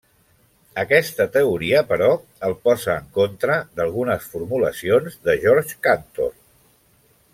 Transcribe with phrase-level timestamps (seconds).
[0.83, 2.07] Aquesta teoria però,
[2.49, 6.35] el posà en contra d'algunes formulacions de Georg Cantor.